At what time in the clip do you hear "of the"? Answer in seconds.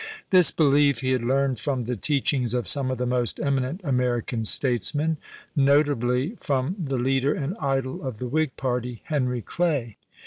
2.89-3.05, 8.01-8.27